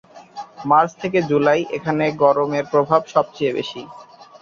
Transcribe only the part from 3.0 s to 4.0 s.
সবচেয়ে বেশি।